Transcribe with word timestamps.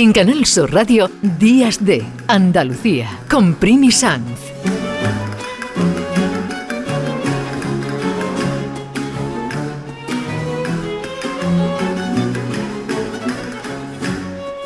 En 0.00 0.12
Canal 0.12 0.44
Sur 0.44 0.72
Radio, 0.72 1.10
Días 1.40 1.84
de 1.84 2.04
Andalucía, 2.28 3.18
con 3.28 3.54
Primi 3.54 3.90
Sanz. 3.90 4.38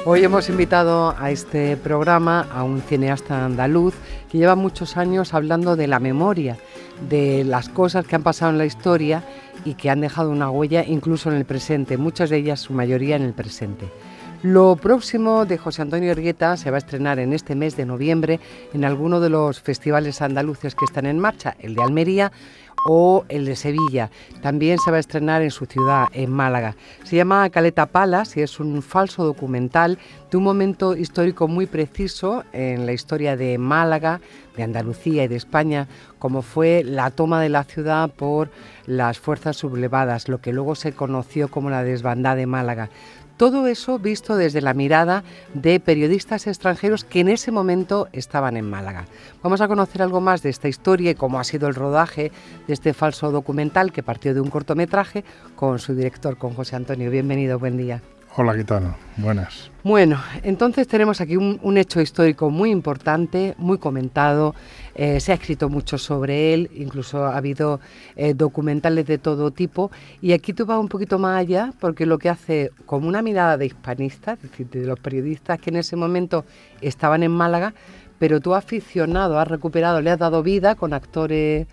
Hoy 0.05 0.23
hemos 0.23 0.51
invitado 0.51 1.17
a 1.19 1.31
este 1.31 1.79
programa 1.79 2.47
a 2.53 2.63
un 2.63 2.83
cineasta 2.83 3.47
andaluz 3.47 3.95
que 4.31 4.37
lleva 4.37 4.55
muchos 4.55 4.99
años 4.99 5.33
hablando 5.33 5.77
de 5.77 5.87
la 5.87 5.99
memoria, 5.99 6.59
de 7.09 7.43
las 7.45 7.71
cosas 7.71 8.07
que 8.07 8.17
han 8.17 8.23
pasado 8.23 8.53
en 8.53 8.59
la 8.59 8.67
historia 8.67 9.25
y 9.65 9.77
que 9.77 9.89
han 9.89 10.03
dejado 10.03 10.31
una 10.31 10.51
huella 10.51 10.85
incluso 10.87 11.31
en 11.31 11.39
el 11.39 11.47
presente, 11.47 11.97
muchas 11.97 12.29
de 12.29 12.37
ellas, 12.37 12.61
su 12.61 12.75
mayoría 12.75 13.17
en 13.17 13.23
el 13.23 13.33
presente. 13.33 13.89
Lo 14.43 14.75
próximo 14.75 15.45
de 15.45 15.57
José 15.57 15.83
Antonio 15.83 16.11
Ergueta 16.11 16.57
se 16.57 16.73
va 16.73 16.77
a 16.77 16.79
estrenar 16.79 17.21
en 17.21 17.33
este 17.33 17.55
mes 17.55 17.77
de 17.77 17.87
noviembre 17.87 18.41
en 18.73 18.85
alguno 18.85 19.21
de 19.21 19.31
los 19.31 19.61
festivales 19.61 20.21
andaluces 20.21 20.75
que 20.75 20.85
están 20.85 21.07
en 21.07 21.21
marcha, 21.21 21.55
el 21.61 21.77
de 21.77 21.83
Almería 21.83 22.33
o 22.85 23.25
el 23.29 23.45
de 23.45 23.55
Sevilla. 23.55 24.11
También 24.41 24.79
se 24.79 24.91
va 24.91 24.97
a 24.97 25.01
estrenar 25.01 25.43
en 25.43 25.53
su 25.53 25.67
ciudad, 25.67 26.09
en 26.13 26.33
Málaga. 26.33 26.75
Se 27.05 27.15
llama 27.15 27.49
Caleta 27.51 27.87
Palas 27.87 28.37
y 28.37 28.43
es 28.43 28.59
un 28.59 28.83
falso 28.83 29.25
documental 29.25 29.99
de 30.29 30.37
un 30.37 30.43
momento 30.43 30.97
histórico 30.97 31.47
muy 31.47 31.67
preciso 31.67 32.43
en 32.53 32.85
la 32.85 32.93
historia 32.93 33.37
de 33.37 33.59
Málaga, 33.59 34.21
de 34.57 34.65
Andalucía 34.65 35.23
y 35.23 35.29
de 35.29 35.37
España, 35.37 35.87
como 36.19 36.43
fue 36.43 36.83
la 36.85 37.13
toma 37.13 37.41
de 37.41 37.49
la 37.49 37.63
ciudad 37.63 38.11
por 38.11 38.51
las 38.87 39.21
fuerzas 39.21 39.57
sublevadas, 39.57 40.29
lo 40.29 40.39
que 40.39 40.53
luego 40.53 40.75
se 40.75 40.93
conoció 40.93 41.49
como 41.49 41.71
la 41.71 41.85
desbandada 41.85 42.35
de 42.35 42.47
Málaga. 42.47 42.91
Todo 43.37 43.67
eso 43.67 43.99
visto 43.99 44.37
desde 44.37 44.61
la 44.61 44.75
mirada 44.75 45.25
de 45.55 45.81
periodistas 45.81 46.47
extranjeros 46.47 47.05
que 47.05 47.21
en 47.21 47.29
ese 47.29 47.51
momento 47.51 48.09
estaban 48.13 48.57
en 48.57 48.69
Málaga. 48.69 49.07
Vamos 49.43 49.61
a 49.61 49.69
conocer 49.69 50.03
algo 50.03 50.21
más 50.21 50.43
de 50.43 50.51
esta 50.51 50.69
historia 50.69 51.11
y 51.11 51.15
cómo 51.15 51.41
ha 51.41 51.45
sido 51.45 51.69
el 51.69 51.75
rodaje 51.75 52.31
de 52.67 52.73
este 52.75 52.95
falso 52.95 53.31
documental 53.31 53.93
que 53.93 54.03
partió 54.03 54.35
de 54.35 54.41
un 54.41 54.51
cortometraje 54.51 55.25
con 55.57 55.79
su 55.79 55.95
director, 55.95 56.37
con 56.37 56.55
José 56.55 56.77
Antonio. 56.77 57.11
Bienvenido, 57.11 57.59
buen 57.59 57.77
día. 57.77 58.03
Hola, 58.35 58.57
¿qué 58.57 58.65
tal? 58.65 58.95
Buenas. 59.19 59.71
Bueno, 59.85 60.19
entonces 60.43 60.89
tenemos 60.89 61.21
aquí 61.21 61.37
un, 61.37 61.77
hecho 61.77 62.01
histórico 62.01 62.49
muy 62.49 62.71
importante, 62.71 63.55
muy 63.59 63.77
comentado, 63.77 64.55
eh, 64.95 65.21
se 65.21 65.33
ha 65.33 65.35
escrito 65.35 65.69
mucho 65.69 65.99
sobre 65.99 66.55
él, 66.55 66.71
incluso 66.75 67.27
ha 67.27 67.37
habido 67.37 67.79
eh, 68.17 68.33
documentales 68.33 69.07
de 69.07 69.19
todo 69.19 69.51
tipo, 69.51 69.91
y 70.23 70.33
aquí 70.33 70.55
tú 70.55 70.65
vas 70.65 70.79
un 70.79 70.89
poquito 70.89 71.19
más 71.19 71.41
allá, 71.41 71.75
porque 71.79 72.07
lo 72.07 72.17
que 72.17 72.31
hace 72.31 72.71
como 72.87 73.07
una 73.07 73.21
mirada 73.21 73.59
de 73.59 73.67
hispanista, 73.67 74.33
es 74.33 74.43
decir, 74.43 74.67
de 74.71 74.87
los 74.87 74.99
periodistas 74.99 75.61
que 75.61 75.69
en 75.69 75.77
ese 75.77 75.97
momento 75.97 76.47
estaban 76.81 77.23
en 77.23 77.33
Málaga, 77.33 77.75
pero 78.19 78.41
tú 78.41 78.55
aficionado, 78.55 79.39
has 79.39 79.49
recuperado, 79.49 80.01
le 80.01 80.09
has 80.09 80.19
dado 80.19 80.43
vida 80.43 80.75
con 80.75 80.95
actores 80.95 81.67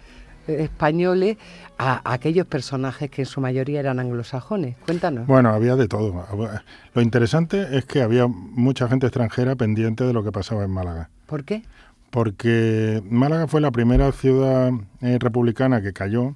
españoles 0.49 1.37
a, 1.77 2.01
aquellos 2.11 2.45
personajes 2.45 3.09
que 3.09 3.23
en 3.23 3.25
su 3.25 3.41
mayoría 3.41 3.79
eran 3.79 3.99
anglosajones. 3.99 4.75
Cuéntanos. 4.85 5.27
Bueno, 5.27 5.49
había 5.49 5.75
de 5.75 5.87
todo. 5.87 6.25
Lo 6.93 7.01
interesante 7.01 7.77
es 7.77 7.85
que 7.85 8.01
había 8.01 8.27
mucha 8.27 8.87
gente 8.87 9.07
extranjera 9.07 9.55
pendiente 9.55 10.03
de 10.03 10.13
lo 10.13 10.23
que 10.23 10.31
pasaba 10.31 10.63
en 10.63 10.71
Málaga. 10.71 11.09
¿Por 11.25 11.43
qué? 11.43 11.63
Porque 12.09 13.03
Málaga 13.09 13.47
fue 13.47 13.61
la 13.61 13.71
primera 13.71 14.11
ciudad 14.11 14.71
eh, 15.01 15.17
republicana 15.19 15.81
que 15.81 15.93
cayó 15.93 16.35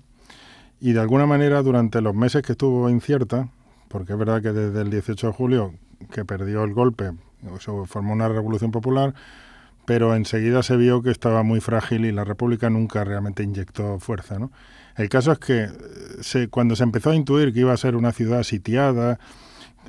y 0.79 0.93
de 0.93 0.99
alguna 0.99 1.25
manera 1.25 1.61
durante 1.63 2.01
los 2.01 2.13
meses 2.13 2.41
que 2.41 2.51
estuvo 2.51 2.89
incierta, 2.89 3.47
porque 3.87 4.13
es 4.13 4.19
verdad 4.19 4.41
que 4.41 4.51
desde 4.51 4.81
el 4.81 4.89
18 4.89 5.27
de 5.27 5.33
julio 5.33 5.73
que 6.11 6.25
perdió 6.25 6.63
el 6.63 6.73
golpe, 6.73 7.11
se 7.59 7.71
formó 7.85 8.13
una 8.13 8.27
revolución 8.27 8.71
popular, 8.71 9.13
pero 9.85 10.15
enseguida 10.15 10.63
se 10.63 10.77
vio 10.77 11.01
que 11.01 11.11
estaba 11.11 11.43
muy 11.43 11.59
frágil 11.59 12.05
y 12.05 12.11
la 12.11 12.23
República 12.23 12.69
nunca 12.69 13.03
realmente 13.03 13.43
inyectó 13.43 13.99
fuerza. 13.99 14.39
¿no? 14.39 14.51
El 14.95 15.09
caso 15.09 15.31
es 15.31 15.39
que 15.39 15.67
se, 16.21 16.47
cuando 16.47 16.75
se 16.75 16.83
empezó 16.83 17.09
a 17.09 17.15
intuir 17.15 17.53
que 17.53 17.61
iba 17.61 17.73
a 17.73 17.77
ser 17.77 17.95
una 17.95 18.11
ciudad 18.11 18.43
sitiada, 18.43 19.19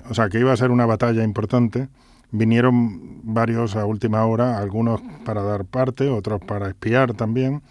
o 0.08 0.14
sea, 0.14 0.28
que 0.28 0.40
iba 0.40 0.52
a 0.52 0.56
ser 0.56 0.70
una 0.70 0.86
batalla 0.86 1.22
importante, 1.22 1.88
vinieron 2.30 3.20
varios 3.22 3.76
a 3.76 3.86
última 3.86 4.24
hora, 4.26 4.58
algunos 4.58 5.00
para 5.24 5.42
dar 5.42 5.64
parte, 5.64 6.08
otros 6.08 6.40
para 6.40 6.68
espiar 6.68 7.14
también, 7.14 7.62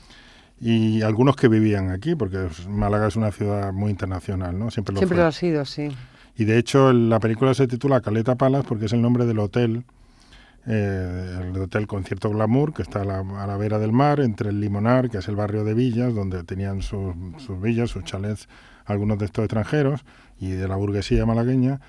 y 0.61 1.01
algunos 1.01 1.35
que 1.35 1.49
vivían 1.49 1.89
aquí, 1.89 2.15
porque 2.15 2.47
Málaga 2.69 3.07
es 3.07 3.17
una 3.17 3.31
ciudad 3.31 3.73
muy 3.73 3.91
internacional, 3.91 4.57
¿no? 4.57 4.71
Siempre 4.71 4.93
lo, 4.93 4.99
Siempre 4.99 5.17
lo 5.17 5.25
ha 5.25 5.31
sido, 5.33 5.65
sí. 5.65 5.89
Y 6.37 6.45
de 6.45 6.57
hecho 6.57 6.93
la 6.93 7.19
película 7.19 7.53
se 7.53 7.67
titula 7.67 8.01
Caleta 8.01 8.35
Palas 8.35 8.63
porque 8.65 8.85
es 8.85 8.93
el 8.93 9.01
nombre 9.01 9.25
del 9.25 9.39
hotel 9.39 9.83
eh, 10.65 11.39
el 11.41 11.57
hotel 11.57 11.87
con 11.87 12.03
cierto 12.05 12.29
glamour, 12.29 12.73
que 12.73 12.81
está 12.81 13.01
a 13.01 13.05
la, 13.05 13.57
vera 13.57 13.79
del 13.79 13.91
mar, 13.91 14.19
entre 14.21 14.49
el 14.49 14.61
Limonar, 14.61 15.09
que 15.09 15.17
es 15.17 15.27
el 15.27 15.35
barrio 15.35 15.63
de 15.63 15.73
villas, 15.73 16.13
donde 16.13 16.43
tenían 16.43 16.81
sus, 16.81 17.15
villas, 17.61 17.89
sus 17.89 18.03
chalets, 18.03 18.47
algunos 18.85 19.17
de 19.19 19.25
estos 19.25 19.43
extranjeros 19.43 20.05
y 20.39 20.51
de 20.51 20.67
la 20.67 20.75
burguesía 20.75 21.25
malagueña, 21.25 21.81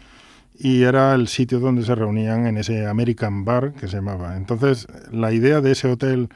y 0.57 0.83
era 0.83 1.15
el 1.15 1.29
sitio 1.29 1.61
donde 1.61 1.85
se 1.85 1.95
reunían 1.95 2.47
en 2.47 2.59
ese 2.59 2.87
American 2.87 3.45
Bar 3.45 3.73
que 3.75 3.89
se 3.89 3.97
llamaba. 3.97 4.37
Entonces, 4.37 4.87
la 5.11 5.33
idea 5.33 5.61
de 5.61 5.73
ese 5.73 5.89
hotel 5.89 6.29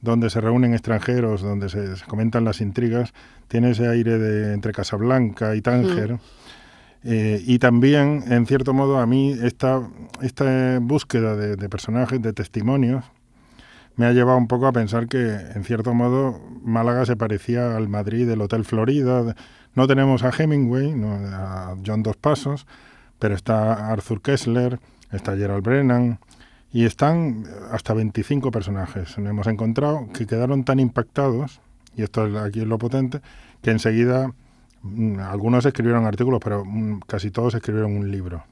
donde 0.00 0.30
se 0.30 0.40
reúnen 0.40 0.72
extranjeros, 0.72 1.42
donde 1.42 1.68
se, 1.68 1.86
comentan 2.06 2.44
las 2.44 2.60
intrigas, 2.60 3.12
tiene 3.48 3.70
ese 3.70 3.88
aire 3.88 4.18
de 4.18 4.52
entre 4.52 4.72
Casablanca 4.72 5.54
y 5.56 5.62
Tánger. 5.62 6.18
Eh, 7.08 7.40
y 7.46 7.60
también, 7.60 8.24
en 8.26 8.46
cierto 8.46 8.74
modo, 8.74 8.98
a 8.98 9.06
mí 9.06 9.30
esta, 9.30 9.88
esta 10.22 10.80
búsqueda 10.80 11.36
de, 11.36 11.68
personajes, 11.68 12.20
de 12.20 12.32
testimonios, 12.32 13.04
me 13.94 14.06
ha 14.06 14.12
llevado 14.12 14.36
un 14.36 14.48
poco 14.48 14.66
a 14.66 14.72
pensar 14.72 15.06
que, 15.06 15.24
en 15.54 15.62
cierto 15.62 15.94
modo, 15.94 16.40
Málaga 16.64 17.06
se 17.06 17.14
parecía 17.14 17.76
al 17.76 17.88
Madrid 17.88 18.26
del 18.26 18.40
Hotel 18.40 18.64
Florida. 18.64 19.36
No 19.76 19.86
tenemos 19.86 20.24
a 20.24 20.30
Hemingway, 20.30 20.96
no, 20.96 21.12
a 21.12 21.76
John 21.86 22.02
Dos 22.02 22.16
Pasos, 22.16 22.66
pero 23.20 23.36
está 23.36 23.92
Arthur 23.92 24.20
Kessler, 24.20 24.80
está 25.12 25.36
Gerald 25.36 25.62
Brennan, 25.62 26.18
y 26.72 26.86
están 26.86 27.44
hasta 27.70 27.94
25 27.94 28.50
personajes. 28.50 29.16
Hemos 29.16 29.46
encontrado 29.46 30.08
que 30.12 30.26
quedaron 30.26 30.64
tan 30.64 30.80
impactados, 30.80 31.60
y 31.94 32.02
esto 32.02 32.22
aquí 32.40 32.62
es 32.62 32.66
lo 32.66 32.78
potente, 32.78 33.20
que 33.62 33.70
enseguida 33.70 34.32
algunos 35.20 35.64
escribieron 35.64 36.06
artículos, 36.06 36.40
pero 36.42 36.64
mm, 36.64 37.00
casi 37.06 37.30
todos 37.30 37.54
escribieron 37.54 37.96
un 37.96 38.10
libro. 38.10 38.44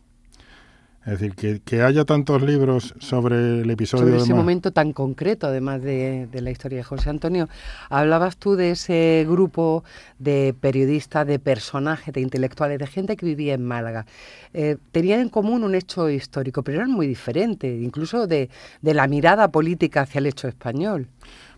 Es 1.07 1.19
decir, 1.19 1.35
que, 1.35 1.61
que, 1.61 1.83
haya 1.83 2.07
tantos 2.07 2.41
libros 2.41 2.95
sobre 2.99 3.61
el 3.61 3.71
episodio. 3.71 4.07
Sobre 4.07 4.17
ese 4.23 4.33
momento 4.33 4.73
tan 4.73 4.95
concreto, 4.95 5.47
además 5.47 5.83
de, 5.83 6.29
la 6.33 6.51
historia 6.51 6.79
de 6.79 6.85
José 6.85 7.11
Antonio. 7.11 7.51
Hablabas 7.91 8.39
tú 8.39 8.57
de 8.57 8.71
ese 8.71 9.27
grupo 9.29 9.85
de 10.19 10.55
periodistas, 10.59 11.27
de 11.27 11.39
personajes, 11.39 12.15
de 12.15 12.23
intelectuales, 12.23 12.79
de 12.79 12.87
gente 12.87 13.19
que 13.19 13.27
vivía 13.27 13.53
en 13.53 13.67
Málaga. 13.67 14.07
Eh, 14.55 14.79
tenían 14.93 15.21
en 15.21 15.29
común 15.29 15.63
un 15.63 15.75
hecho 15.75 16.09
histórico, 16.09 16.63
pero 16.63 16.79
eran 16.79 16.91
muy 16.91 17.07
diferentes, 17.07 17.83
incluso 17.83 18.27
de, 18.27 18.49
de 18.81 18.95
la 18.95 19.07
mirada 19.07 19.49
política 19.49 20.03
hacia 20.03 20.21
el 20.21 20.27
hecho 20.27 20.49
español. 20.49 21.09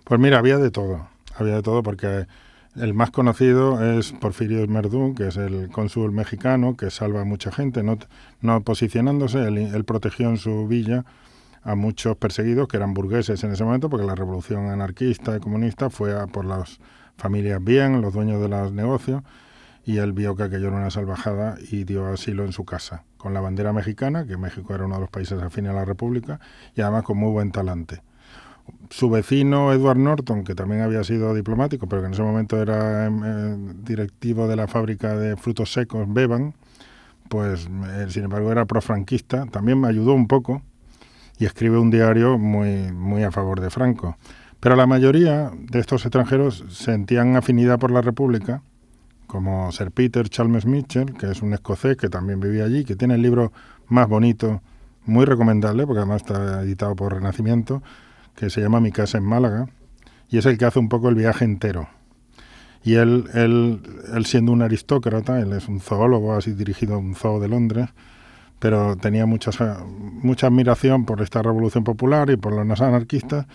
Pues 0.03 0.19
mira, 0.19 0.39
había 0.39 0.59
de 0.59 0.73
todo. 0.73 1.09
Había 1.37 1.55
de 1.55 1.63
todo 1.63 1.85
porque 1.85 2.27
el 2.79 2.95
más 2.95 3.11
conocido 3.11 3.83
es 3.83 4.13
Porfirio 4.13 4.67
Merdú, 4.67 5.15
que 5.15 5.29
es 5.29 5.37
el 5.37 5.71
cónsul 5.71 6.13
mexicano 6.13 6.77
que 6.77 6.91
salva 6.91 7.23
a 7.23 7.25
mucha 7.25 7.51
gente, 7.51 7.83
no, 7.83 8.61
posicionándose, 8.63 9.47
él, 9.47 9.85
protegió 9.85 10.29
en 10.29 10.37
su 10.37 10.67
villa 10.67 11.05
a 11.63 11.75
muchos 11.75 12.17
perseguidos 12.17 12.69
que 12.69 12.77
eran 12.77 12.95
burgueses 12.95 13.43
en 13.45 13.53
ese 13.53 13.65
momento, 13.65 13.89
porque 13.89 14.07
la 14.07 14.15
revolución 14.15 14.69
anarquista 14.69 15.37
y 15.37 15.41
comunista 15.41 15.91
fue 15.91 16.19
a 16.19 16.27
por 16.27 16.45
las 16.45 16.79
familias 17.17 17.65
bien, 17.65 18.03
los 18.03 18.13
dueños 18.13 18.41
de 18.41 18.49
los 18.49 18.73
negocios, 18.73 19.23
y 19.85 19.99
él 19.99 20.13
vio 20.13 20.37
que 20.37 20.45
aquello 20.45 20.69
era 20.69 20.77
una 20.77 20.91
salvajada 20.91 21.57
y 21.71 21.85
dio 21.85 22.07
asilo 22.07 22.45
en 22.45 22.53
su 22.53 22.65
casa, 22.65 23.05
con 23.17 23.33
la 23.33 23.41
bandera 23.41 23.73
mexicana, 23.73 24.27
que 24.27 24.37
México 24.37 24.75
era 24.75 24.85
uno 24.85 24.97
de 24.97 25.01
los 25.01 25.11
países 25.11 25.41
afines 25.43 25.71
a 25.71 25.75
la 25.75 25.85
República, 25.85 26.41
y 26.75 26.83
además 26.83 27.05
con 27.05 27.19
muy 27.19 27.31
buen 27.33 27.53
talante 27.53 28.03
su 28.91 29.11
vecino 29.11 29.73
Edward 29.73 29.99
Norton, 29.99 30.45
que 30.45 30.55
también 30.55 30.83
había 30.83 31.03
sido 31.05 31.35
diplomático, 31.35 31.89
pero 31.89 32.03
que 32.03 32.07
en 32.09 32.15
ese 32.15 32.23
momento 32.23 32.61
era 32.61 33.07
em, 33.07 33.23
eh, 33.25 33.75
directivo 33.85 34.49
de 34.49 34.57
la 34.57 34.67
fábrica 34.67 35.17
de 35.17 35.37
frutos 35.37 35.73
secos 35.73 36.07
Bevan, 36.13 36.55
pues 37.29 37.69
sin 38.09 38.25
embargo 38.25 38.53
era 38.53 38.65
profranquista, 38.67 39.47
también 39.47 39.81
me 39.81 39.89
ayudó 39.89 40.15
un 40.15 40.29
poco 40.29 40.63
y 41.39 41.45
escribe 41.45 41.79
un 41.79 41.91
diario 41.91 42.39
muy, 42.39 42.93
muy 42.93 43.25
a 43.25 43.31
favor 43.31 43.61
de 43.61 43.71
Franco. 43.71 44.17
Pero 44.61 44.77
la 44.77 44.87
mayoría 44.87 45.51
de 45.59 45.81
estos 45.81 46.05
extranjeros 46.05 46.65
sentían 46.71 47.37
afinidad 47.37 47.79
por 47.79 47.91
la 47.91 48.01
República, 48.01 48.63
como 49.27 49.71
Sir 49.73 49.91
Peter 49.91 50.29
Chalmers 50.29 50.67
Mitchell, 50.67 51.13
que 51.15 51.31
es 51.31 51.43
un 51.43 51.53
escocés 51.53 51.97
que 51.97 52.09
también 52.09 52.41
vivía 52.41 52.65
allí, 52.65 52.85
que 52.85 52.97
tiene 52.97 53.15
el 53.15 53.23
libro 53.23 53.53
más 53.89 54.09
bonito, 54.09 54.63
muy 55.05 55.25
recomendable, 55.25 55.87
porque 55.87 55.99
además 56.01 56.23
está 56.23 56.63
editado 56.63 56.97
por 56.97 57.13
Renacimiento, 57.13 57.83
que 58.37 58.51
se 58.51 58.61
llama 58.61 58.81
Mi 58.81 58.93
casa 58.93 59.19
en 59.19 59.25
Málaga, 59.25 59.67
y 60.29 60.39
es 60.39 60.47
el 60.47 60.59
que 60.59 60.65
hace 60.65 60.79
un 60.79 60.89
poco 60.89 61.09
el 61.09 61.15
viaje 61.15 61.45
entero. 61.45 61.89
Y 62.85 62.95
él, 62.95 63.25
él, 63.35 63.81
él 64.15 64.27
siendo 64.27 64.53
un 64.53 64.63
aristócrata, 64.63 65.41
él 65.41 65.53
es 65.53 65.67
un 65.69 65.81
zoólogo, 65.81 66.35
así 66.35 66.53
dirigido 66.53 66.95
a 66.95 66.99
un 66.99 67.15
zoo 67.15 67.41
de 67.41 67.49
Londres, 67.49 67.89
pero 68.59 68.97
tenía 68.97 69.27
mucha, 69.27 69.51
mucha 69.85 70.47
admiración 70.47 71.05
por 71.05 71.21
esta 71.21 71.43
revolución 71.43 71.85
popular 71.85 72.31
y 72.31 72.37
por 72.37 72.53
los 72.53 72.81
anarquistas 72.81 73.47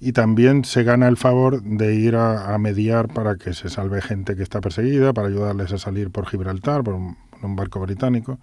y 0.00 0.12
también 0.12 0.64
se 0.64 0.82
gana 0.82 1.08
el 1.08 1.18
favor 1.18 1.62
de 1.62 1.94
ir 1.94 2.16
a, 2.16 2.56
mediar 2.58 3.08
para 3.08 3.36
que 3.36 3.52
se 3.52 3.68
salve 3.68 4.00
gente 4.00 4.34
que 4.34 4.42
está 4.42 4.60
perseguida, 4.62 5.12
para 5.12 5.28
ayudarles 5.28 5.72
a 5.72 5.78
salir 5.78 6.10
por 6.10 6.26
Gibraltar, 6.26 6.82
por 6.82 6.94
un, 6.94 7.16
barco 7.54 7.80
británico. 7.80 8.38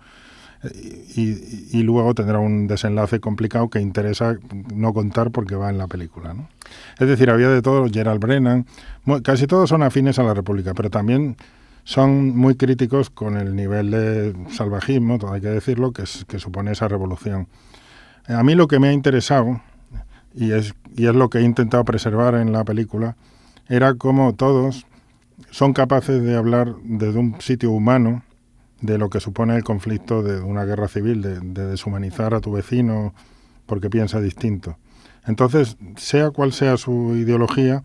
Y, 0.64 1.84
luego 1.84 2.14
tendrá 2.16 2.40
un 2.40 2.68
desenlace 2.68 3.20
complicado 3.20 3.70
que 3.70 3.80
interesa 3.80 4.38
no 4.74 4.94
contar 4.94 5.32
porque 5.32 5.56
va 5.56 5.70
en 5.70 5.78
la 5.78 5.88
película. 5.88 6.34
¿no? 6.34 6.50
Es 7.00 7.08
decir, 7.08 7.30
había 7.30 7.50
de 7.50 7.62
todo, 7.62 7.88
Gerald 7.92 8.20
Brennan, 8.20 8.66
casi 9.24 9.48
todos 9.48 9.70
son 9.70 9.84
afines 9.84 10.20
a 10.20 10.24
la 10.24 10.34
República, 10.34 10.74
pero 10.74 10.90
también 10.90 11.38
son 11.84 12.36
muy 12.36 12.56
críticos 12.56 13.10
con 13.10 13.38
el 13.38 13.56
nivel 13.56 13.92
de 13.92 14.36
salvajismo, 14.50 15.20
hay 15.32 15.42
que 15.42 15.48
decirlo, 15.48 15.94
que, 15.94 16.04
que 16.28 16.40
supone 16.40 16.72
esa 16.72 16.88
revolución. 16.88 17.48
A 18.28 18.44
mí 18.44 18.56
lo 18.56 18.68
que 18.68 18.80
me 18.80 18.90
ha 18.90 18.94
interesado, 18.94 19.62
y 20.36 20.52
es, 20.52 20.74
y 20.96 21.06
es 21.08 21.16
lo 21.16 21.30
que 21.30 21.38
he 21.38 21.44
intentado 21.44 21.86
preservar 21.86 22.36
en 22.36 22.52
la 22.52 22.66
película, 22.66 23.16
era 23.70 23.94
cómo 23.94 24.34
todos 24.34 24.86
son 25.52 25.74
capaces 25.74 26.22
de 26.24 26.36
hablar 26.36 26.76
desde 26.84 27.20
un 27.20 27.40
sitio 27.40 27.72
humano 27.72 28.24
de 28.82 28.98
lo 28.98 29.10
que 29.10 29.20
supone 29.20 29.56
el 29.56 29.64
conflicto 29.64 30.24
de 30.24 30.40
una 30.40 30.66
guerra 30.66 30.88
civil, 30.88 31.22
de, 31.22 31.40
de 31.40 31.66
deshumanizar 31.68 32.34
a 32.34 32.42
tu 32.42 32.52
vecino 32.52 33.14
porque 33.66 33.90
piensa 33.90 34.22
distinto. 34.22 34.78
Entonces, 35.26 35.78
sea 35.98 36.32
cual 36.32 36.54
sea 36.54 36.78
su 36.78 37.16
ideología, 37.16 37.84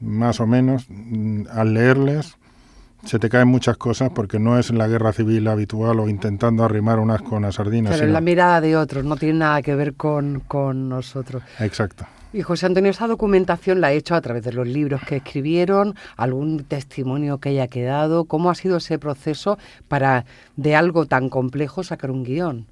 más 0.00 0.40
o 0.40 0.46
menos, 0.46 0.86
mm, 0.88 1.44
al 1.52 1.74
leerles, 1.74 2.36
se 3.04 3.18
te 3.18 3.28
caen 3.28 3.48
muchas 3.48 3.76
cosas 3.76 4.10
porque 4.14 4.38
no 4.38 4.58
es 4.58 4.70
la 4.70 4.88
guerra 4.88 5.12
civil 5.12 5.46
habitual 5.48 6.00
o 6.00 6.08
intentando 6.08 6.64
arrimar 6.64 6.98
unas 6.98 7.20
con 7.22 7.42
las 7.42 7.56
sardinas. 7.56 7.92
Pero 7.92 8.06
es 8.06 8.12
la 8.12 8.20
mirada 8.20 8.60
de 8.60 8.76
otros, 8.76 9.04
no 9.04 9.16
tiene 9.16 9.40
nada 9.40 9.62
que 9.62 9.74
ver 9.74 9.94
con, 9.94 10.40
con 10.40 10.88
nosotros. 10.88 11.42
Exacto. 11.58 12.06
Y 12.32 12.42
José 12.42 12.66
Antonio, 12.66 12.90
esa 12.90 13.06
documentación 13.06 13.80
la 13.80 13.88
ha 13.88 13.92
hecho 13.92 14.14
a 14.14 14.20
través 14.20 14.42
de 14.44 14.52
los 14.52 14.66
libros 14.66 15.02
que 15.06 15.16
escribieron, 15.16 15.94
algún 16.16 16.64
testimonio 16.64 17.38
que 17.38 17.50
haya 17.50 17.68
quedado. 17.68 18.24
¿Cómo 18.24 18.50
ha 18.50 18.54
sido 18.54 18.78
ese 18.78 18.98
proceso 18.98 19.58
para 19.88 20.24
de 20.56 20.74
algo 20.74 21.06
tan 21.06 21.28
complejo 21.28 21.82
sacar 21.82 22.10
un 22.10 22.24
guion? 22.24 22.66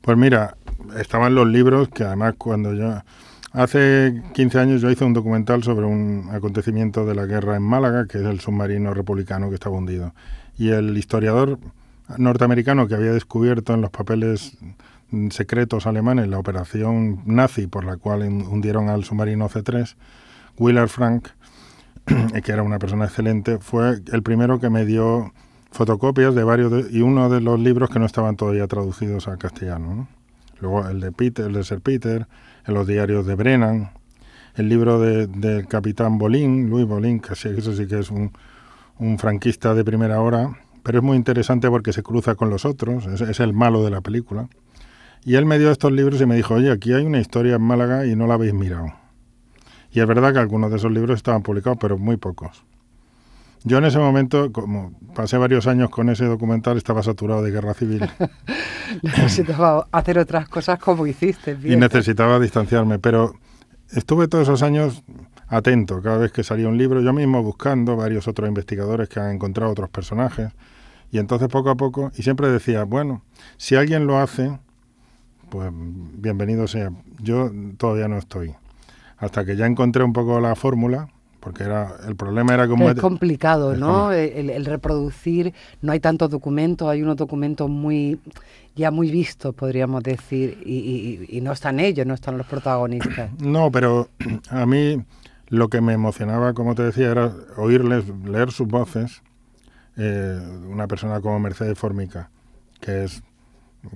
Pues 0.00 0.16
mira, 0.16 0.56
estaban 0.96 1.34
los 1.34 1.46
libros 1.48 1.88
que 1.88 2.04
además 2.04 2.34
cuando 2.38 2.72
yo 2.72 3.00
Hace 3.52 4.22
15 4.32 4.58
años 4.60 4.80
yo 4.80 4.90
hice 4.90 5.04
un 5.04 5.12
documental 5.12 5.64
sobre 5.64 5.84
un 5.84 6.28
acontecimiento 6.32 7.04
de 7.04 7.16
la 7.16 7.26
guerra 7.26 7.56
en 7.56 7.64
Málaga, 7.64 8.06
que 8.06 8.18
es 8.18 8.24
el 8.24 8.38
submarino 8.38 8.94
republicano 8.94 9.48
que 9.48 9.56
estaba 9.56 9.76
hundido. 9.76 10.14
Y 10.56 10.70
el 10.70 10.96
historiador 10.96 11.58
norteamericano 12.16 12.86
que 12.86 12.94
había 12.94 13.12
descubierto 13.12 13.74
en 13.74 13.80
los 13.80 13.90
papeles 13.90 14.56
secretos 15.30 15.86
alemanes 15.86 16.28
la 16.28 16.38
operación 16.38 17.22
nazi 17.26 17.66
por 17.66 17.84
la 17.84 17.96
cual 17.96 18.22
hundieron 18.22 18.88
al 18.88 19.04
submarino 19.04 19.48
C3, 19.48 19.96
Willard 20.58 20.88
Frank, 20.88 21.28
que 22.44 22.52
era 22.52 22.62
una 22.62 22.78
persona 22.78 23.06
excelente, 23.06 23.58
fue 23.58 24.00
el 24.12 24.22
primero 24.22 24.60
que 24.60 24.70
me 24.70 24.84
dio 24.84 25.32
fotocopias 25.70 26.34
de 26.34 26.44
varios 26.44 26.92
y 26.92 27.02
uno 27.02 27.28
de 27.30 27.40
los 27.40 27.58
libros 27.60 27.90
que 27.90 27.98
no 27.98 28.06
estaban 28.06 28.36
todavía 28.36 28.66
traducidos 28.66 29.28
a 29.28 29.36
castellano. 29.36 30.08
Luego 30.60 30.86
el 30.88 31.00
de 31.00 31.12
Peter, 31.12 31.46
el 31.46 31.54
de 31.54 31.64
Sir 31.64 31.80
Peter, 31.80 32.26
en 32.66 32.74
los 32.74 32.86
diarios 32.86 33.26
de 33.26 33.34
Brennan, 33.34 33.90
el 34.54 34.68
libro 34.68 35.00
del 35.00 35.66
capitán 35.68 36.18
Bolín, 36.18 36.68
Luis 36.68 36.86
Bolín, 36.86 37.20
que 37.20 37.34
sí 37.34 37.50
que 37.86 37.98
es 37.98 38.10
un, 38.10 38.32
franquista 39.18 39.74
de 39.74 39.84
primera 39.84 40.20
hora, 40.20 40.58
pero 40.82 40.98
es 40.98 41.04
muy 41.04 41.16
interesante 41.16 41.68
porque 41.70 41.92
se 41.92 42.02
cruza 42.02 42.34
con 42.34 42.50
los 42.50 42.64
otros, 42.66 43.06
es, 43.06 43.40
el 43.40 43.54
malo 43.54 43.82
de 43.82 43.90
la 43.90 44.02
película. 44.02 44.48
Y 45.24 45.34
él 45.34 45.44
me 45.44 45.58
dio 45.58 45.70
estos 45.70 45.92
libros 45.92 46.20
y 46.20 46.26
me 46.26 46.34
dijo, 46.34 46.54
oye, 46.54 46.70
aquí 46.70 46.92
hay 46.92 47.04
una 47.04 47.20
historia 47.20 47.56
en 47.56 47.62
Málaga 47.62 48.06
y 48.06 48.16
no 48.16 48.26
la 48.26 48.34
habéis 48.34 48.54
mirado. 48.54 48.92
Y 49.92 50.00
es 50.00 50.06
verdad 50.06 50.32
que 50.32 50.38
algunos 50.38 50.70
de 50.70 50.76
esos 50.76 50.90
libros 50.90 51.16
estaban 51.16 51.42
publicados, 51.42 51.78
pero 51.80 51.98
muy 51.98 52.16
pocos. 52.16 52.64
Yo 53.62 53.78
en 53.78 53.84
ese 53.84 53.98
momento, 53.98 54.50
como 54.52 54.94
pasé 55.14 55.36
varios 55.36 55.66
años 55.66 55.90
con 55.90 56.08
ese 56.08 56.24
documental, 56.24 56.78
estaba 56.78 57.02
saturado 57.02 57.42
de 57.42 57.50
guerra 57.50 57.74
civil. 57.74 58.08
necesitaba 59.02 59.86
hacer 59.92 60.18
otras 60.18 60.48
cosas 60.48 60.78
como 60.78 61.06
hiciste. 61.06 61.58
Y 61.62 61.76
necesitaba 61.76 62.38
distanciarme, 62.38 62.98
pero 62.98 63.34
estuve 63.90 64.28
todos 64.28 64.48
esos 64.48 64.62
años 64.62 65.02
atento 65.48 66.00
cada 66.00 66.16
vez 66.16 66.32
que 66.32 66.44
salía 66.44 66.68
un 66.68 66.78
libro, 66.78 67.02
yo 67.02 67.12
mismo 67.12 67.42
buscando 67.42 67.96
varios 67.96 68.28
otros 68.28 68.48
investigadores 68.48 69.08
que 69.08 69.20
han 69.20 69.32
encontrado 69.32 69.72
otros 69.72 69.90
personajes. 69.90 70.52
Y 71.10 71.18
entonces 71.18 71.48
poco 71.48 71.70
a 71.70 71.74
poco, 71.74 72.12
y 72.16 72.22
siempre 72.22 72.48
decía, 72.48 72.84
bueno, 72.84 73.22
si 73.56 73.74
alguien 73.74 74.06
lo 74.06 74.18
hace, 74.18 74.58
pues 75.50 75.70
bienvenido 75.72 76.66
sea. 76.66 76.90
Yo 77.18 77.50
todavía 77.76 78.08
no 78.08 78.18
estoy. 78.18 78.54
Hasta 79.18 79.44
que 79.44 79.56
ya 79.56 79.66
encontré 79.66 80.02
un 80.02 80.12
poco 80.12 80.40
la 80.40 80.54
fórmula, 80.54 81.08
porque 81.40 81.64
era 81.64 81.96
el 82.06 82.16
problema 82.16 82.54
era 82.54 82.68
como... 82.68 82.88
Es 82.88 82.98
complicado, 82.98 83.76
¿no? 83.76 84.12
El, 84.12 84.64
reproducir, 84.64 85.52
no 85.82 85.92
hay 85.92 86.00
tantos 86.00 86.30
documentos, 86.30 86.88
hay 86.88 87.02
unos 87.02 87.16
documentos 87.16 87.68
muy 87.68 88.18
ya 88.76 88.90
muy 88.90 89.10
vistos, 89.10 89.54
podríamos 89.54 90.02
decir, 90.02 90.62
y, 90.64 91.40
no 91.42 91.52
están 91.52 91.80
ellos, 91.80 92.06
no 92.06 92.14
están 92.14 92.38
los 92.38 92.46
protagonistas. 92.46 93.30
No, 93.40 93.70
pero 93.70 94.08
a 94.50 94.64
mí 94.64 95.02
lo 95.48 95.68
que 95.68 95.80
me 95.80 95.92
emocionaba, 95.92 96.54
como 96.54 96.74
te 96.74 96.84
decía, 96.84 97.10
era 97.10 97.32
oírles, 97.56 98.04
leer 98.24 98.52
sus 98.52 98.68
voces, 98.68 99.22
eh, 99.96 100.38
una 100.68 100.86
persona 100.86 101.20
como 101.20 101.40
Mercedes 101.40 101.78
Formica, 101.78 102.30
que 102.80 103.04
es, 103.04 103.22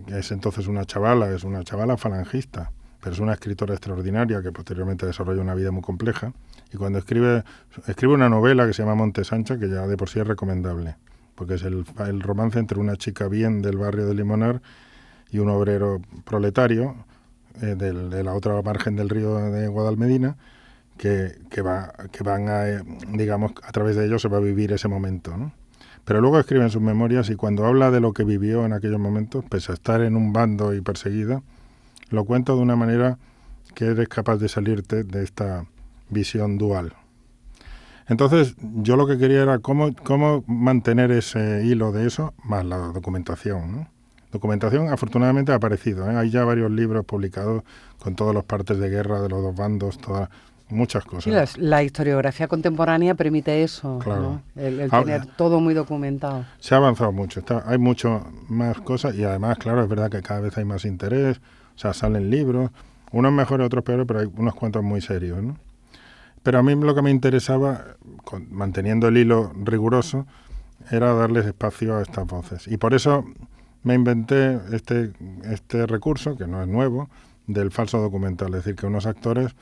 es 0.07 0.31
entonces 0.33 0.67
una 0.67 0.85
chavala, 0.85 1.31
es 1.33 1.45
una 1.45 1.63
chavala 1.65 1.97
falangista, 1.97 2.73
pero 3.01 3.13
es 3.13 3.21
una 3.21 3.35
escritora 3.35 3.75
extraordinaria 3.75 4.43
que 4.43 4.51
posteriormente 4.51 5.07
desarrolla 5.07 5.43
una 5.43 5.55
vida 5.55 5.71
muy 5.71 5.83
compleja 5.83 6.33
y 6.73 6.77
cuando 6.77 6.99
escribe, 6.99 7.45
escribe 7.87 8.15
una 8.15 8.29
novela 8.29 8.67
que 8.67 8.73
se 8.73 8.83
llama 8.83 8.95
Monte 8.95 9.25
Sancho, 9.25 9.59
que 9.59 9.69
ya 9.69 9.87
de 9.87 9.97
por 9.97 10.09
sí 10.09 10.21
es 10.21 10.27
recomendable, 10.27 10.97
porque 11.35 11.55
es 11.55 11.63
el, 11.63 11.85
el 12.07 12.21
romance 12.21 12.59
entre 12.59 12.81
una 12.81 12.97
chica 12.97 13.29
bien 13.29 13.63
del 13.63 13.77
barrio 13.77 14.07
de 14.07 14.15
Limonar 14.15 14.63
y 15.31 15.39
un 15.39 15.51
obrero 15.51 16.01
proletario 16.25 16.97
eh, 17.61 17.75
de 17.77 18.25
la 18.25 18.35
otra 18.35 18.61
margen 18.63 18.97
del 18.97 19.09
río 19.09 19.37
de 19.37 19.69
Guadalmedina, 19.69 20.37
que, 20.97 21.39
que, 21.51 21.63
va, 21.63 21.93
que 22.11 22.25
van 22.25 22.49
a, 22.49 22.69
eh, 22.69 22.83
digamos, 23.13 23.53
a 23.63 23.73
través 23.73 23.97
de 23.97 24.07
ellos 24.07 24.23
se 24.23 24.29
va 24.29 24.39
a 24.39 24.41
vivir 24.41 24.73
ese 24.73 24.89
momento. 24.89 25.53
Pero 26.05 26.21
luego 26.21 26.39
escribe 26.39 26.65
en 26.65 26.71
sus 26.71 26.83
memorias 26.83 27.31
y 27.31 27.37
cuando 27.37 27.65
habla 27.65 27.91
de 27.91 28.01
lo 28.01 28.13
que 28.13 28.25
vivió 28.25 28.65
en 28.65 28.73
aquellos 28.73 29.01
momentos, 29.01 29.45
pese 29.49 29.73
a 29.73 29.75
estar 29.75 30.03
en 30.03 30.17
un 30.17 30.33
bando 30.33 30.75
y 30.75 30.81
perseguida, 30.81 31.43
lo 32.11 32.25
cuenta 32.25 32.53
de 32.53 32.59
una 32.59 32.77
manera 32.77 33.19
que 33.75 33.87
eres 33.87 34.09
capaz 34.09 34.37
de 34.37 34.49
salirte 34.49 35.05
de 35.05 35.23
esta 35.23 35.65
visión 36.11 36.59
dual. 36.59 36.93
Entonces, 38.07 38.55
yo 38.61 38.97
lo 38.97 39.07
que 39.07 39.17
quería 39.17 39.43
era 39.43 39.59
cómo, 39.61 39.95
cómo 39.95 40.45
mantener 40.47 41.11
ese 41.11 41.65
hilo 41.65 41.91
de 41.91 42.07
eso, 42.07 42.35
más 42.45 42.65
la 42.65 42.77
documentación. 42.77 43.89
Documentación, 44.31 44.89
afortunadamente, 44.93 45.53
ha 45.53 45.55
aparecido. 45.55 46.11
¿eh? 46.11 46.17
Hay 46.17 46.29
ya 46.29 46.45
varios 46.45 46.71
libros 46.71 47.07
publicados 47.07 47.63
con 47.99 48.15
todas 48.15 48.35
las 48.35 48.45
partes 48.45 48.79
de 48.79 48.91
guerra 48.91 49.23
de 49.23 49.31
los 49.31 49.43
dos 49.43 49.57
bandos, 49.57 49.97
todas 49.99 50.29
muchas 50.69 51.05
cosas. 51.05 51.59
la, 51.59 51.83
historiografía 51.83 52.49
contemporánea 52.49 53.15
permite 53.15 53.63
eso, 53.63 53.99
el, 54.57 54.89
ah, 54.91 55.01
tener 55.03 55.27
todo 55.27 55.61
muy 55.61 55.75
documentado. 55.75 56.45
Se 56.59 56.75
ha 56.75 56.79
avanzado 56.79 57.13
mucho, 57.13 57.41
está, 57.41 57.65
hay 57.67 57.79
mucho 57.79 58.27
más 58.49 58.81
cosas 58.81 59.15
y 59.15 59.25
además, 59.25 59.59
claro, 59.59 59.83
es 59.83 59.89
verdad 59.89 60.11
que 60.11 60.23
cada 60.23 60.41
vez 60.41 60.57
hay 60.59 60.65
más 60.65 60.85
interés, 60.85 61.41
o 61.75 61.79
sea, 61.79 61.93
salen 61.93 62.31
libros, 62.31 62.71
unos 63.13 63.33
mejores, 63.33 63.67
otros 63.67 63.85
peores, 63.85 64.07
pero 64.07 64.21
hay 64.21 64.31
unos 64.37 64.55
cuantos 64.55 64.83
muy 64.83 65.01
serios, 65.01 65.43
¿no? 65.43 65.57
Pero 66.43 66.59
a 66.59 66.63
mí 66.63 66.75
lo 66.75 66.95
que 66.95 67.01
me 67.01 67.11
interesaba, 67.11 67.97
manteniendo 68.51 69.09
el 69.09 69.17
hilo 69.17 69.53
riguroso, 69.65 70.27
era 70.91 71.15
darles 71.15 71.47
espacio 71.47 71.97
a 71.97 72.03
estas 72.03 72.27
voces. 72.27 72.69
Y 72.69 72.77
por 72.77 72.93
eso 72.93 73.25
me 73.83 73.95
inventé 73.95 74.61
este, 74.73 75.13
este 75.45 75.87
recurso, 75.87 76.37
que 76.37 76.47
no 76.47 76.61
es 76.63 76.69
nuevo, 76.69 77.09
del 77.47 77.71
falso 77.71 77.99
documental. 77.99 78.49
Es 78.49 78.65
decir, 78.65 78.75
que 78.75 78.87
unos 78.87 79.07
actores 79.07 79.55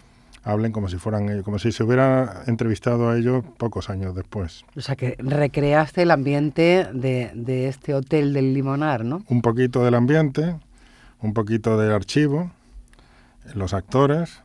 hablen 0.45 0.73
como 0.73 0.89
si 0.89 0.97
fueran 0.97 1.29
ellos, 1.29 1.45
como 1.45 1.59
si 1.59 1.73
se 1.73 1.85
hubiera 1.85 2.43
entrevistado 2.47 3.11
a 3.11 3.17
ellos 3.17 3.45
pocos 3.59 3.91
años 3.91 4.15
después. 4.15 4.65
O 4.77 4.81
sea, 4.81 4.97
que 4.97 5.17
recreaste 5.19 6.03
el 6.03 6.11
ambiente 6.11 6.89
de, 6.93 7.31
de 7.35 7.69
este 7.69 7.95
hotel 7.95 8.33
del 8.33 8.55
Limonar, 8.55 9.05
¿no? 9.05 9.23
Un 9.29 9.43
poquito 9.43 9.85
del 9.85 9.95
ambiente, 9.95 10.57
un 11.21 11.33
poquito 11.33 11.79
del 11.79 11.93
archivo, 11.93 12.51
los 13.55 13.75
actores 13.75 14.43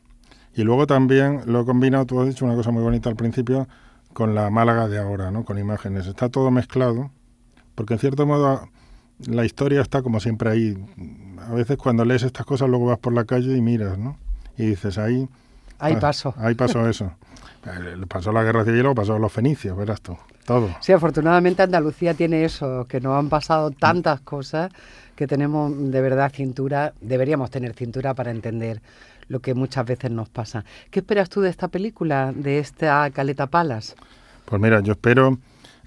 y 0.58 0.64
luego 0.64 0.88
también 0.88 1.42
lo 1.46 1.62
he 1.62 1.66
combinado, 1.66 2.06
tú 2.08 2.20
has 2.20 2.28
dicho 2.28 2.44
una 2.44 2.56
cosa 2.56 2.72
muy 2.72 2.82
bonita 2.82 3.10
al 3.10 3.16
principio, 3.16 3.68
con 4.14 4.34
la 4.34 4.50
Málaga 4.50 4.88
de 4.88 4.98
ahora, 4.98 5.30
¿no? 5.30 5.46
Con 5.46 5.60
imágenes. 5.60 6.08
Está 6.08 6.30
todo 6.30 6.50
mezclado, 6.50 7.12
porque 7.76 7.94
en 7.94 8.00
cierto 8.00 8.26
modo 8.26 8.68
la 9.28 9.46
historia 9.46 9.82
está 9.82 10.02
como 10.02 10.20
siempre 10.20 10.50
ahí. 10.50 10.76
A 11.48 11.54
veces 11.54 11.78
cuando 11.78 12.06
lees 12.06 12.24
estas 12.24 12.44
cosas 12.48 12.70
luego 12.70 12.88
vas 12.88 12.98
por 12.98 13.14
la 13.14 13.26
calle 13.26 13.56
y 13.56 13.62
miras, 13.62 14.00
¿no? 14.00 14.18
Y 14.58 14.66
dices, 14.66 14.98
ahí... 14.98 15.30
Ahí 15.80 15.96
paso. 15.98 16.34
Ahí 16.38 16.56
pasó 16.56 16.88
eso. 16.88 17.12
Eh, 17.66 18.06
pasó 18.08 18.32
la 18.32 18.44
guerra 18.44 18.64
civil 18.64 18.86
o 18.88 18.96
pasó 18.96 19.20
los 19.20 19.32
fenicios, 19.32 19.78
verás 19.78 20.02
tú, 20.02 20.18
todo. 20.46 20.70
Sí, 20.80 20.94
afortunadamente 20.94 21.64
Andalucía 21.64 22.14
tiene 22.14 22.46
eso, 22.46 22.86
que 22.88 23.02
nos 23.02 23.18
han 23.18 23.30
pasado 23.30 23.72
tantas 23.72 24.22
cosas 24.22 24.72
que 25.16 25.28
tenemos 25.28 25.74
de 25.92 26.02
verdad 26.02 26.32
cintura, 26.32 26.94
deberíamos 27.02 27.50
tener 27.50 27.74
cintura 27.74 28.14
para 28.14 28.32
entender 28.32 28.82
lo 29.28 29.42
que 29.42 29.54
muchas 29.54 29.86
veces 29.86 30.12
nos 30.12 30.30
pasa. 30.30 30.64
¿Qué 30.92 31.00
esperas 31.00 31.30
tú 31.30 31.42
de 31.42 31.50
esta 31.50 31.68
película, 31.68 32.32
de 32.34 32.60
esta 32.60 33.10
Caleta 33.12 33.48
Palas? 33.48 33.96
Pues 34.46 34.62
mira, 34.62 34.80
yo 34.80 34.94
espero 34.94 35.38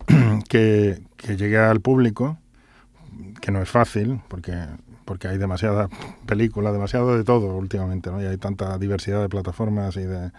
que, 0.49 1.01
que 1.17 1.37
llegue 1.37 1.59
al 1.59 1.81
público, 1.81 2.37
que 3.41 3.51
no 3.51 3.63
es 3.63 3.71
fácil, 3.71 4.21
porque 4.29 4.53
porque 5.11 5.27
hay 5.27 5.39
demasiadas 5.39 5.91
películas, 6.25 6.73
demasiado 6.73 7.17
de 7.17 7.25
todo 7.25 7.57
últimamente, 7.57 8.13
¿no? 8.13 8.23
Y 8.23 8.27
hay 8.27 8.37
tanta 8.37 8.79
diversidad 8.79 9.21
de 9.21 9.29
plataformas 9.29 9.97
y 9.97 10.05
de... 10.05 10.31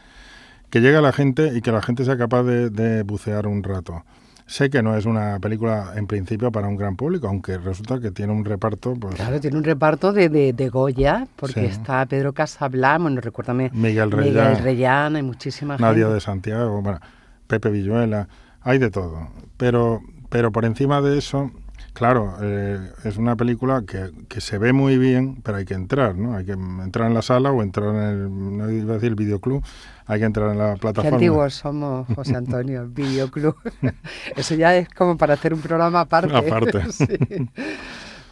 Que 0.70 0.80
llegue 0.80 0.96
a 0.96 1.02
la 1.02 1.12
gente 1.12 1.52
y 1.54 1.60
que 1.60 1.74
la 1.74 1.82
gente 1.82 2.06
sea 2.06 2.18
capaz 2.18 2.44
de, 2.44 3.04
bucear 3.04 3.48
un 3.48 3.64
rato. 3.64 4.06
Sé 4.46 4.70
que 4.70 4.82
no 4.82 4.96
es 4.96 5.06
una 5.06 5.42
película 5.42 5.92
en 5.98 6.08
principio 6.08 6.54
para 6.54 6.70
un 6.70 6.78
gran 6.78 6.96
público, 6.96 7.28
aunque 7.28 7.58
resulta 7.58 8.00
que 8.00 8.12
tiene 8.12 8.32
un 8.32 8.46
reparto. 8.46 8.94
Pues, 8.94 9.16
claro, 9.16 9.42
tiene 9.42 9.58
un 9.58 9.66
reparto 9.66 10.14
de, 10.14 10.30
de, 10.30 10.70
Goya, 10.70 11.28
porque 11.36 11.66
está 11.66 12.06
Pedro 12.06 12.32
Casablanca, 12.32 13.00
bueno, 13.00 13.20
recuérdame. 13.20 13.72
Miguel 13.74 14.10
Reyán. 14.10 14.52
Miguel 14.52 14.64
Reyán, 14.64 15.16
hay 15.18 15.24
muchísima 15.24 15.76
Nadia 15.76 16.08
de 16.08 16.22
Santiago, 16.22 16.82
bueno, 16.82 17.02
Pepe 17.46 17.70
Villuela, 17.72 18.30
hay 18.62 18.78
de 18.78 18.90
todo. 18.90 19.28
Pero, 19.58 20.00
pero 20.30 20.54
por 20.54 20.64
encima 20.64 21.02
de 21.02 21.18
eso, 21.18 21.52
Claro, 21.94 22.36
eh, 22.42 22.80
es 23.04 23.18
una 23.18 23.36
película 23.36 23.84
que, 23.86 24.12
que, 24.30 24.40
se 24.40 24.58
ve 24.58 24.72
muy 24.72 24.98
bien, 24.98 25.42
pero 25.44 25.58
hay 25.58 25.66
que 25.66 25.74
entrar, 25.74 26.16
¿no? 26.16 26.36
Hay 26.36 26.46
que 26.46 26.54
entrar 26.54 27.08
en 27.08 27.14
la 27.14 27.22
sala 27.22 27.52
o 27.52 27.62
entrar 27.62 27.90
en 27.90 28.02
el, 28.02 28.58
no 28.58 28.72
iba 28.72 28.92
a 28.92 28.96
decir 28.96 29.10
el 29.10 29.16
videoclub, 29.16 29.62
hay 30.06 30.20
que 30.20 30.26
entrar 30.26 30.52
en 30.52 30.58
la 30.58 30.76
plataforma. 30.76 31.10
Qué 31.10 31.16
antiguos 31.16 31.54
somos, 31.54 32.08
José 32.16 32.36
Antonio, 32.36 32.88
videoclub. 32.94 33.56
Eso 34.36 34.56
ya 34.56 34.76
es 34.76 34.88
como 34.90 35.18
para 35.18 35.34
hacer 35.34 35.54
un 35.54 35.60
programa 35.60 36.02
aparte. 36.02 36.36
Aparte. 36.36 36.80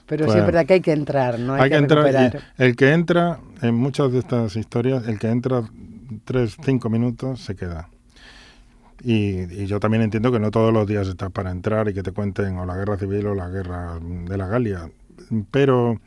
Pero 0.06 0.32
sí 0.32 0.40
es 0.40 0.46
verdad 0.46 0.66
que 0.66 0.74
hay 0.74 0.82
que 0.82 0.92
entrar, 0.94 1.38
¿no? 1.38 1.54
Hay, 1.54 1.70
que, 1.70 1.76
entrar. 1.76 2.42
el 2.58 2.76
que 2.76 2.94
entra, 2.94 3.40
en 3.62 3.76
muchas 3.76 4.12
de 4.12 4.20
estas 4.20 4.56
historias, 4.56 5.08
el 5.08 5.20
que 5.20 5.30
entra 5.30 5.70
tres, 6.26 6.58
cinco 6.64 6.90
minutos 6.90 7.42
se 7.42 7.56
queda. 7.56 7.90
Y, 9.02 9.66
yo 9.66 9.80
también 9.80 10.04
entiendo 10.04 10.32
que 10.32 10.40
no 10.40 10.52
todos 10.52 10.74
los 10.74 10.88
días 10.88 11.08
estás 11.08 11.32
para 11.32 11.52
entrar 11.52 11.88
y 11.88 11.94
que 11.94 12.04
te 12.04 12.12
cuenten 12.12 12.58
o 12.58 12.66
la 12.66 12.76
guerra 12.76 12.98
civil 12.98 13.28
o 13.28 13.36
la 13.36 13.50
guerra 13.50 14.00
de 14.00 14.38
la 14.38 14.48
Galia, 14.48 14.90
pero, 15.52 16.00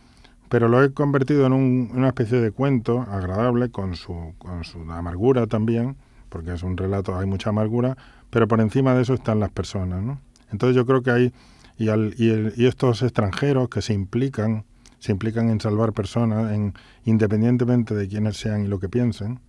pero 0.49 0.69
lo 0.69 0.83
he 0.83 0.93
convertido 0.93 1.47
en 1.47 1.53
una 1.53 2.09
especie 2.09 2.41
de 2.41 2.51
cuento 2.51 3.01
agradable 3.01 3.71
con 3.71 3.97
su, 3.97 4.35
con 4.39 4.65
su 4.65 4.81
amargura 4.91 5.47
también, 5.47 5.97
porque 6.29 6.53
es 6.53 6.63
un 6.63 6.77
relato, 6.77 7.17
hay 7.17 7.27
mucha 7.27 7.51
amargura, 7.51 7.97
pero 8.31 8.49
por 8.49 8.61
encima 8.61 8.95
de 8.95 9.03
eso 9.03 9.15
están 9.15 9.41
las 9.41 9.51
personas. 9.51 10.03
¿no? 10.03 10.21
Entonces 10.51 10.77
yo 10.77 10.87
creo 10.87 11.03
que 11.03 11.11
hay, 11.11 11.33
y, 11.79 11.89
al, 11.89 12.15
y, 12.19 12.31
el, 12.31 12.53
y 12.57 12.67
estos 12.67 13.03
extranjeros 13.03 13.69
que 13.69 13.83
se 13.83 13.95
implican, 13.95 14.65
se 14.99 15.13
implican 15.13 15.49
en 15.49 15.61
salvar 15.61 15.93
personas, 15.93 16.53
en, 16.53 16.75
independientemente 17.05 17.95
de 17.95 18.09
quiénes 18.09 18.37
sean 18.37 18.65
y 18.65 18.69
lo 18.69 18.79
que 18.79 18.89
piensen, 18.89 19.41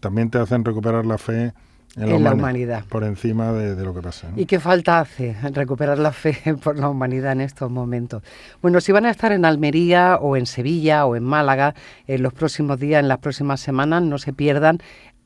también 0.00 0.30
te 0.30 0.38
hacen 0.38 0.64
recuperar 0.64 1.06
la 1.06 1.18
fe 1.18 1.52
en, 1.96 2.22
la, 2.22 2.34
humanidad. 2.34 2.84
Por 2.88 3.04
encima 3.04 3.52
de, 3.52 3.82
lo 3.82 3.94
que 3.94 4.02
pasa. 4.02 4.28
¿Y 4.36 4.46
qué 4.46 4.60
falta 4.60 5.00
hace 5.00 5.36
recuperar 5.52 5.98
la 5.98 6.12
fe 6.12 6.36
por 6.62 6.78
la 6.78 6.88
humanidad 6.88 7.32
en 7.32 7.40
estos 7.40 7.70
momentos? 7.70 8.22
Bueno, 8.62 8.80
si 8.80 8.92
van 8.92 9.06
a 9.06 9.10
estar 9.10 9.32
en 9.32 9.44
Almería 9.44 10.16
o 10.16 10.36
en 10.36 10.46
Sevilla 10.46 11.06
o 11.06 11.16
en 11.16 11.24
Málaga 11.24 11.74
en 12.06 12.22
los 12.22 12.32
próximos 12.32 12.78
días, 12.78 13.00
en 13.00 13.08
las 13.08 13.18
próximas 13.18 13.60
semanas, 13.60 14.02
no 14.02 14.18
se 14.18 14.32
pierdan 14.32 14.78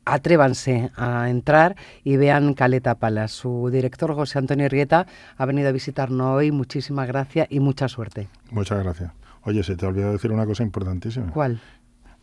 atrévanse 0.05 0.91
a 0.97 1.29
entrar 1.29 1.77
y 2.05 2.17
vean 2.17 2.55
Caleta 2.55 2.97
Palas. 2.97 3.33
Su 3.33 3.69
director 3.71 4.15
José 4.15 4.39
Antonio 4.39 4.69
Rieta 4.69 5.07
ha 5.37 5.47
venido 5.47 5.69
a 5.69 5.73
visitarnos 5.73 6.37
hoy. 6.37 6.51
Muchísimas 6.51 7.07
gracias 7.07 7.47
y 7.51 7.61
mucha 7.61 7.87
suerte. 7.89 8.29
Muchas 8.51 8.83
gracias. 8.83 9.13
Oye, 9.43 9.63
se 9.63 9.77
te 9.77 9.87
olvidó 9.87 10.13
decir 10.13 10.33
una 10.33 10.47
cosa 10.47 10.63
importantísima. 10.63 11.31
¿Cuál? 11.31 11.61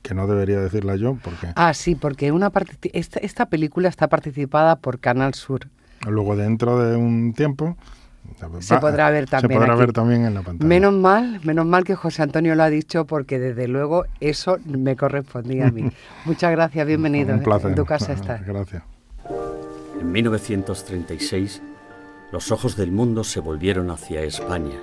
Que 0.02 0.14
no 0.14 0.28
debería 0.28 0.60
decirla 0.60 0.96
yo 0.96 1.18
porque... 1.24 1.48
Ah, 1.56 1.74
sí, 1.74 1.96
porque 1.96 2.32
una 2.32 2.52
esta, 2.94 3.20
esta 3.20 3.48
película 3.48 3.90
está 3.90 4.08
participada 4.08 4.78
por 4.78 5.00
Canal 5.00 5.34
Sur. 5.34 5.68
Luego 6.08 6.36
dentro 6.36 6.80
de 6.80 6.96
un 6.96 7.34
tiempo 7.34 7.76
se 8.60 8.78
podrá 8.78 9.10
ver 9.10 9.28
también. 9.28 9.52
Se 9.52 9.58
podrá 9.58 9.76
ver 9.76 9.94
también 9.94 10.26
en 10.26 10.34
la 10.34 10.42
pantalla. 10.42 10.68
Menos 10.68 10.94
mal, 10.94 11.40
menos 11.44 11.66
mal 11.66 11.84
que 11.84 11.96
José 11.96 12.24
Antonio 12.24 12.56
lo 12.56 12.64
ha 12.64 12.70
dicho, 12.70 13.06
porque 13.06 13.40
desde 13.40 13.68
luego 13.68 14.06
eso 14.20 14.58
me 14.66 14.96
correspondía 14.96 15.68
a 15.68 15.72
mí. 15.72 15.90
Muchas 16.26 16.52
gracias, 16.52 16.86
bienvenido. 16.86 17.34
Un 17.34 17.42
placer. 17.42 17.70
En 17.72 17.76
tu 17.76 17.86
casa 17.86 18.14
está. 18.14 18.38
Gracias. 18.46 18.84
En 20.00 20.12
1936, 20.12 21.62
los 22.32 22.52
ojos 22.52 22.76
del 22.76 22.92
mundo 22.92 23.24
se 23.24 23.40
volvieron 23.40 23.90
hacia 23.90 24.22
España. 24.22 24.78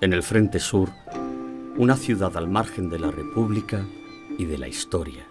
En 0.00 0.14
el 0.14 0.22
Frente 0.22 0.58
Sur, 0.58 0.88
una 1.80 1.96
ciudad 1.96 2.36
al 2.36 2.46
margen 2.46 2.90
de 2.90 2.98
la 2.98 3.10
República 3.10 3.86
y 4.36 4.44
de 4.44 4.58
la 4.58 4.68
historia. 4.68 5.24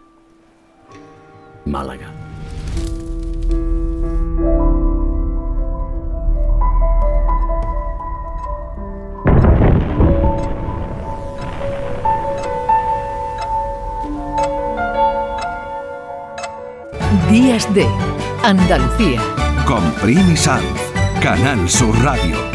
Málaga. 1.66 2.12
Días 17.30 17.72
de 17.76 17.86
Andalucía. 18.44 19.22
Con 19.68 19.84
Primi 20.02 20.36
Sanz, 20.36 20.66
Canal 21.22 21.70
Sur 21.70 21.96
Radio. 22.04 22.49